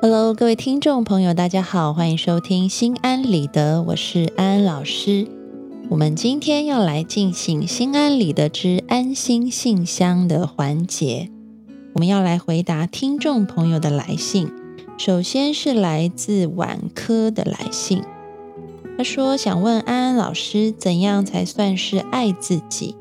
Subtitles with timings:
[0.00, 5.28] Hello，各位听众朋友，大家好，欢迎收听心安理得，我是安安老师。
[5.90, 11.30] 我们今天要来进行心安理得之安心信箱的环节，
[11.94, 14.50] 我们要来回答听众朋友的来信。
[14.98, 18.02] 首先是来自晚科的来信，
[18.98, 22.96] 他说想问安安老师，怎样才算是爱自己？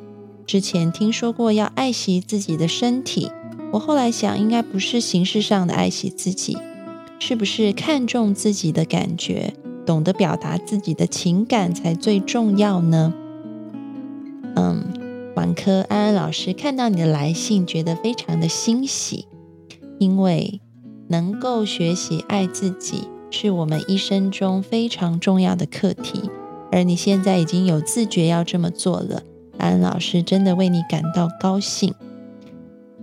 [0.45, 3.31] 之前听说过要爱惜自己的身体，
[3.71, 6.55] 我后来想，应该不是形式上的爱惜自己。
[7.17, 9.55] 是不是看重自己的感觉，
[9.87, 13.11] 懂得表达自己的情感才最重要呢？
[14.55, 19.25] 嗯，晚科安安老师看到你的来信，觉得非常的欣喜，
[19.97, 20.61] 因为
[21.07, 26.29] 能够学习爱自己，是我们一生中非常重要的课题。
[26.71, 29.23] 而你现在已经有自觉要这么做了，
[29.57, 31.93] 安老师真的为你感到高兴。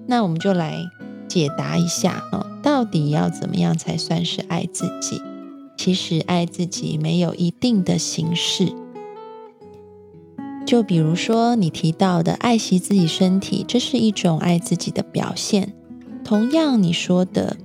[0.06, 0.84] 那我们就来。
[1.27, 5.20] 解答一下啊，到底要怎么样才算是爱自己？
[5.77, 8.72] 其实爱自己没有一定的形式。
[10.64, 15.72] 就比如说你提到的爱惜自己身体，这是一种爱自己的表现。
[16.22, 17.56] 同样，你说的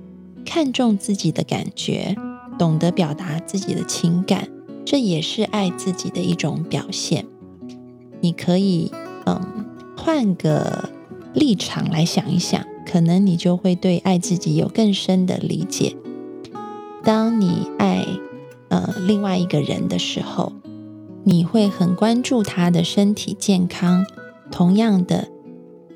[0.44, 2.16] 看重自己的感觉，
[2.60, 4.46] 懂得表达自己的情感，
[4.84, 7.26] 这也是爱自己的一种表现。
[8.20, 8.92] 你可以
[9.24, 9.64] 嗯，
[9.96, 10.90] 换个
[11.32, 12.62] 立场来想一想。
[12.84, 15.96] 可能你就会对爱自己有更深的理解。
[17.02, 18.04] 当你爱
[18.68, 20.52] 呃另外一个人的时候，
[21.24, 24.04] 你会很关注他的身体健康。
[24.50, 25.28] 同样的，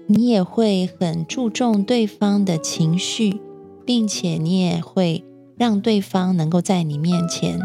[0.06, 3.40] 你也会很注重对方的情绪，
[3.84, 5.24] 并且你也会
[5.56, 7.60] 让对方能够在你面前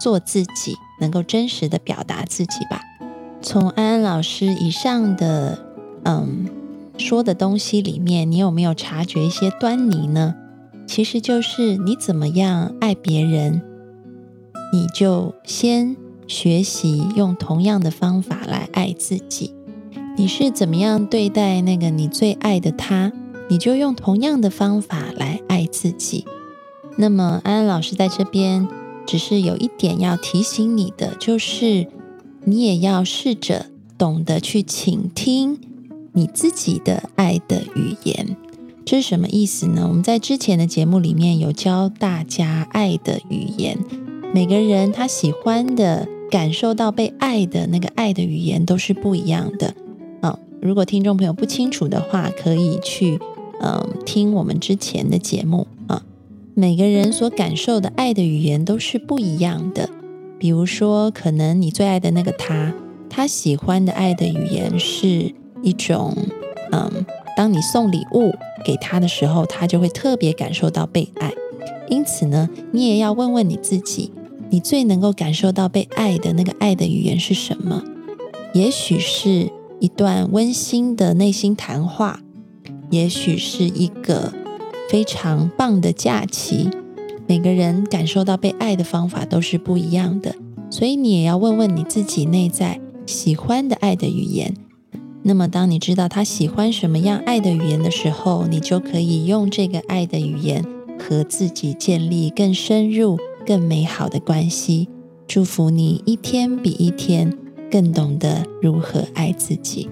[0.00, 2.80] 做自己，能够真实的表达自己吧。
[3.42, 5.58] 从安安老师以上的
[6.04, 6.46] 嗯。
[6.96, 10.36] 说的东西里面，你有没有察觉一些端倪呢？
[10.86, 13.60] 其实就是你怎么样爱别人，
[14.72, 15.96] 你就先
[16.28, 19.52] 学习用同样的方法来爱自己。
[20.16, 23.10] 你是怎么样对待那个你最爱的他，
[23.50, 26.24] 你就用同样的方法来爱自己。
[26.96, 28.68] 那么安安老师在这边
[29.06, 31.86] 只是有一点要提醒你的，就是
[32.44, 33.66] 你也要试着
[33.98, 35.58] 懂得去倾听。
[36.16, 38.36] 你自己的爱的语言，
[38.84, 39.86] 这是什么意思呢？
[39.88, 43.76] 我们在之前的节目里面有教大家爱的语言，
[44.32, 49.74] 每个人他喜欢的、感受到被爱的那个爱的语言都是不一样的。
[50.22, 53.18] 嗯，如果听众朋友不清楚的话，可以去
[53.60, 55.66] 嗯听我们之前的节目。
[56.54, 59.90] 每个人所感受的爱的语言都是不一样的。
[60.38, 62.74] 比如说，可能你最爱的那个他，
[63.10, 65.34] 他喜欢的爱的语言是。
[65.64, 66.14] 一种，
[66.72, 68.34] 嗯，当你送礼物
[68.66, 71.32] 给他的时候，他就会特别感受到被爱。
[71.88, 74.12] 因此呢，你也要问问你自己，
[74.50, 77.82] 你最能够感受到被爱的那个爱的语言是什么？
[78.52, 79.50] 也许是
[79.80, 82.20] 一段温馨的内心谈话，
[82.90, 84.34] 也许是一个
[84.88, 86.68] 非常棒的假期。
[87.26, 90.34] 每个人感受到被爱的方法都是不一样的，
[90.70, 94.54] 所以你也要问问你自己内在喜欢的爱的语言。
[95.22, 100.62] 那么，当你知道他喜欢什么样爱的语言的时候，你就可以用这个爱的语言
[101.00, 104.90] 和自己建立更深入、更美好的关系。
[105.26, 107.34] 祝福你一天比一天
[107.70, 109.88] 更懂得如何爱自己。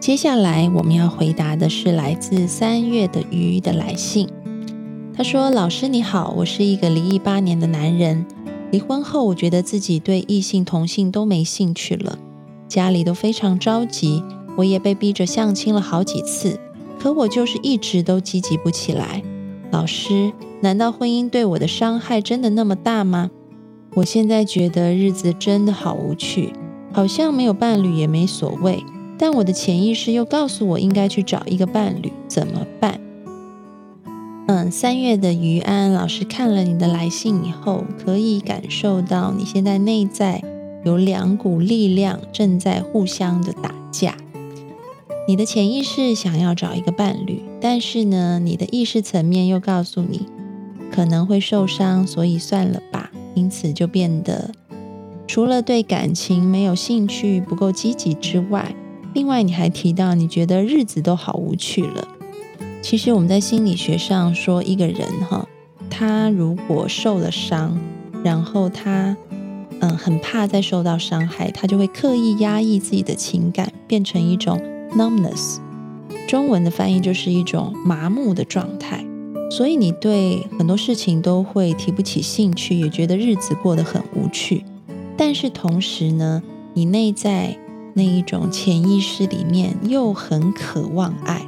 [0.00, 4.26] 接下来我们要回答的是来自三月的鱼的来信。
[5.14, 8.24] 他说：“老师你好，我是一个离异八年的男人。”
[8.72, 12.18] 离婚后，我觉得自己对异性同性都没兴趣了，
[12.66, 14.22] 家里都非常着急，
[14.56, 16.58] 我也被逼着相亲了好几次，
[16.98, 19.22] 可我就是一直都积极不起来。
[19.70, 20.32] 老师，
[20.62, 23.30] 难道婚姻对我的伤害真的那么大吗？
[23.96, 26.54] 我现在觉得日子真的好无趣，
[26.90, 28.82] 好像没有伴侣也没所谓，
[29.20, 32.98] 但我的潜意识又告诉我应该去找一个伴侣，怎么办？
[34.46, 40.42] 嗯，三月的于安老师看了你的来信以后，可以感受到你现在内在
[40.86, 44.16] 有两股力量正在互相的打架。
[45.28, 50.26] 你的潜意识想要找一个伴侣，但是呢，你的意识层面又告诉你
[50.90, 53.10] 可能会受伤，所以算了吧。
[53.34, 54.50] 因此就变得
[55.26, 58.74] 除了对感情没有兴趣、不够积极之外，
[59.12, 62.06] 另外你还提到你觉得日子都好无趣了。
[62.82, 65.46] 其实我们在心理学上说，一个人哈，
[65.90, 67.78] 他如果受了伤，
[68.24, 69.16] 然后他
[69.80, 74.60] 嗯很怕再受到伤害，他就会刻意压抑自己的情感，变成一种
[74.96, 75.58] numbness。
[76.26, 79.04] 中文的翻译就是一种麻木的状态。
[79.50, 84.64] 所以你对很多事情都会提不起兴趣，也觉得日子过得很无趣。
[85.16, 86.40] 但是同时呢，
[86.72, 87.58] 你内在
[87.94, 91.46] 那一种潜意识里面又很渴望爱，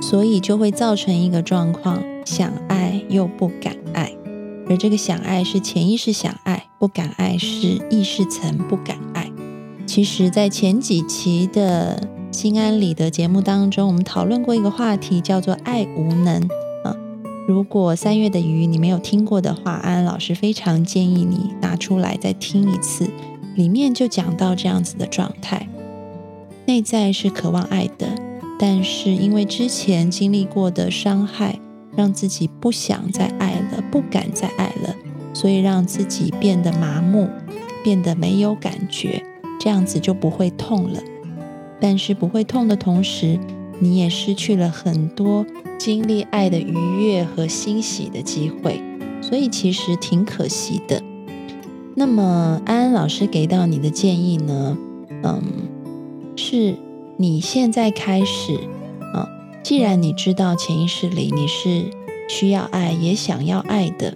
[0.00, 4.12] 所以就会造成一个状况：想爱又不敢爱。
[4.68, 9.30] 而这个想爱是潜意识想爱，不敢爱是意识层不敢爱。
[9.86, 16.42] 其实，在前几期的心安理得节目当中，我们讨论过一个话题，叫做“爱无能”。
[16.82, 16.96] 啊
[17.46, 23.08] 如果三月的鱼你没有听过的话，安安老师非常建议你拿出来再听一次。
[23.54, 25.68] 里面就讲到这样子的状态：
[26.66, 28.08] 内在是渴望爱的，
[28.58, 31.60] 但是因为之前经历过的伤害，
[31.94, 34.94] 让自己不想再爱了，不敢再爱了，
[35.32, 37.28] 所以让自己变得麻木，
[37.84, 39.22] 变得没有感觉，
[39.60, 41.00] 这样子就不会痛了。
[41.80, 43.38] 但是不会痛的同时，
[43.78, 45.46] 你也失去了很多。
[45.78, 48.82] 经历爱的愉悦和欣喜的机会，
[49.20, 51.02] 所以其实挺可惜的。
[51.94, 54.78] 那么安安老师给到你的建议呢？
[55.22, 55.42] 嗯，
[56.36, 56.76] 是
[57.16, 58.54] 你现在开始
[59.14, 59.28] 啊，
[59.62, 61.84] 既然你知道潜意识里你是
[62.28, 64.14] 需要爱也想要爱的，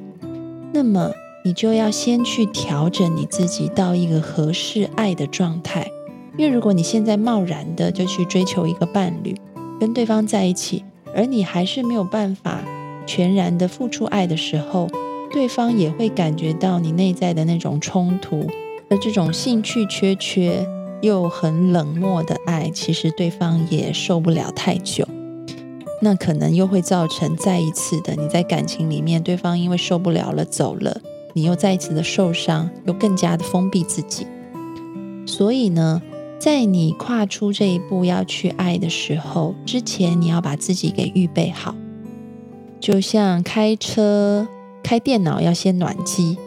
[0.72, 1.10] 那么
[1.44, 5.90] 你就要先去调整你自己到一个合适爱的状态。
[6.36, 9.34] 因为如果你现在贸然的就去追求一个伴侣，
[9.80, 10.84] 跟对方在一起。
[11.12, 12.62] 而你还是没有办法
[13.04, 14.88] 全然的付出爱的时候，
[15.32, 18.46] 对方也会感觉到你内在的那种冲突，
[18.88, 20.64] 而这种兴趣缺缺
[21.02, 25.06] 又很冷漠的爱，其实对方也受不了太久。
[26.02, 31.00] 那可能又会造成再一次的你在感情里面，对方因为受不了了走了，
[31.34, 34.26] 你又再一次的受伤，又更加的封闭自己。
[35.26, 36.02] 所以呢？
[36.38, 41.74] 在你跨出这一步要去爱的时候，之前你要把自己给预备好，
[42.80, 44.48] 就像开车、
[44.82, 46.38] 开电脑要先暖机，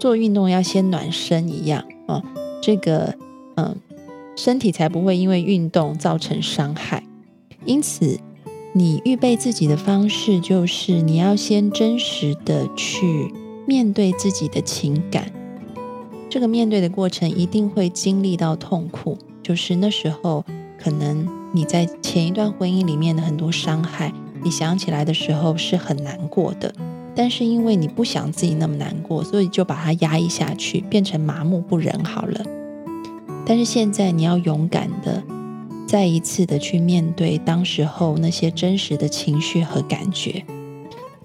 [0.00, 2.20] 做运动要先暖身一样哦。
[2.60, 3.14] 这个
[3.54, 3.76] 嗯，
[4.36, 7.02] 身体才不会因为运动造成伤害。
[7.64, 8.20] 因此，
[8.74, 13.32] 你预备自己的方式就是你要先真实的去
[13.66, 15.32] 面对自己的情感。
[16.28, 19.18] 这个面对的过程一定会经历到痛苦。
[19.42, 20.44] 就是那时候，
[20.78, 24.12] 可能你在前一段婚姻里面的很多伤害，
[24.42, 26.72] 你想起来的时候是很难过的。
[27.14, 32.44] 但是因为你不想自己那么难过，所以就把它压抑下去，变成麻木不仁好了。
[33.46, 35.22] 但是现在你要勇敢的，
[35.86, 40.44] 再一次的去面对当时候那些真实的情绪和感觉。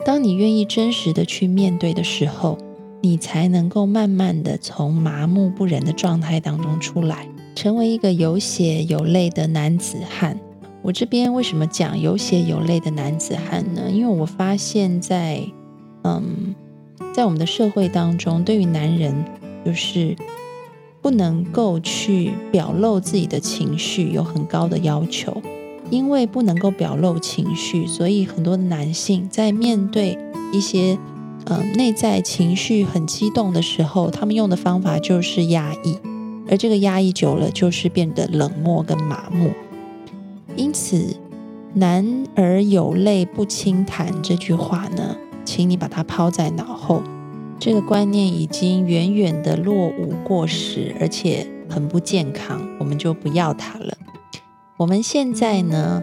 [0.06, 2.58] 当你愿意真实的去面对的时候，
[3.02, 7.28] 你才能够慢慢的从麻木不仁的状态当中出来。
[7.54, 10.40] 成为一个有血有泪的男子汉。
[10.82, 13.92] 我这边为什么讲有血有泪的男子汉呢？
[13.92, 15.42] 因为我发现，在
[16.04, 16.56] 嗯，
[17.14, 19.14] 在我们的社会当中，对于男人
[19.66, 20.16] 就是
[21.02, 25.42] 不能够去表露自己的情绪，有很高的要求。
[25.90, 30.18] 因为不能够表露情绪，所以很多的男性在面对
[30.54, 30.98] 一些
[31.48, 35.98] 嗯内在情绪很激动的时候，他们用的方法就是压抑。
[36.50, 39.52] 而这个压抑久了，就是变得冷漠跟麻木。
[40.56, 41.18] 因此
[41.76, 47.04] ，“男儿有泪不轻弹”这句话呢，请你把它抛在脑后。
[47.62, 53.96] 这个观念已经远远的落伍过时，而且很不健康，我们就不要它了。
[54.78, 56.02] 我们现在呢，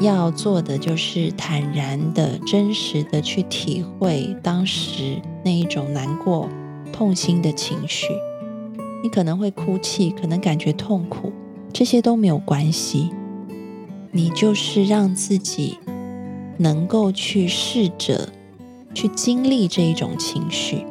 [0.00, 6.46] 要做的就是坦然的、真实的去体会当时那一种难过、
[6.92, 8.08] 痛心的情绪。
[9.02, 11.32] 你可能会哭泣，可能感觉痛苦，
[11.72, 13.08] 这些都没有关系。
[14.12, 15.78] 你就是让自己
[16.58, 18.28] 能够去试着
[18.94, 20.84] 去经历这一种情绪。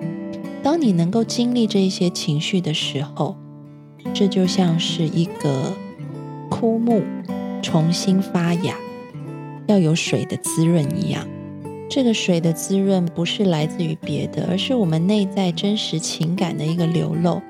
[0.63, 3.36] 当你能够经历这一些情绪的时候，
[4.13, 5.74] 这就像是一个
[6.50, 7.01] 枯木
[7.62, 8.75] 重新发芽，
[9.68, 11.27] 要有水的滋润一样。
[11.89, 17.42] 这个水的滋润不是来自于别的，而是我们内在真实情感的一个流露。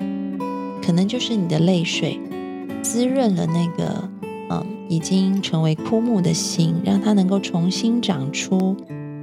[0.84, 2.20] 可能就是你的泪水
[2.84, 4.10] 滋润了那个
[4.50, 8.78] 嗯已经成为枯木的心，让它能够重新长出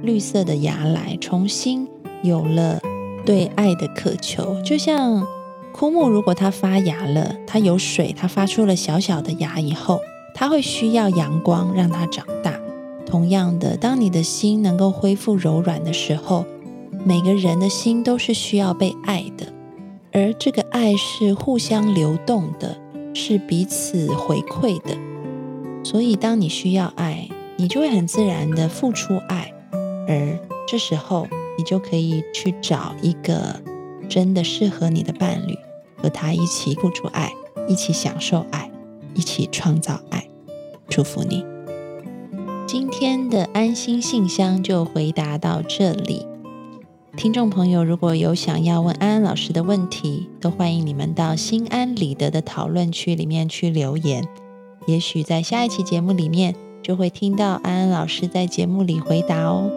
[0.05, 1.87] 绿色的芽来，重新
[2.21, 2.79] 有了
[3.25, 4.61] 对爱的渴求。
[4.61, 5.25] 就像
[5.73, 9.99] 枯木，如果它发芽了，它有水，它发出了小小的芽以后，
[10.33, 12.53] 它会需要阳光让它长大。
[13.05, 16.45] 同样的，当你的心能够恢复柔软的时候，
[17.03, 19.47] 每个人的心都是需要被爱的，
[20.11, 22.77] 而这个爱是互相流动的，
[23.13, 24.95] 是彼此回馈的。
[25.83, 29.53] 所以，当你需要爱，你就会很自然的付出爱，
[30.07, 33.61] 而这时候你就可以去找一个
[34.07, 35.57] 真的适合你的伴侣，
[35.95, 37.31] 和他一起付出爱，
[37.67, 38.69] 一起享受爱，
[39.13, 40.27] 一起创造爱。
[40.87, 41.43] 祝福你！
[42.67, 46.27] 今天的安心信箱就回答到这里。
[47.17, 54.27] 听众朋友，如果有想要问安安老师的问题，都欢迎你们到心安理得的讨论区里面去留言。
[54.85, 56.53] 也许在下一期节目里面，
[56.85, 59.71] 就会听到安安老师在节目里回答哦。